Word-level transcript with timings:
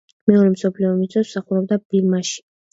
მეორე 0.29 0.53
მსოფლიო 0.53 0.89
ომის 0.95 1.13
დროს 1.13 1.29
მსახურობდა 1.33 1.81
ბირმაში. 1.85 2.39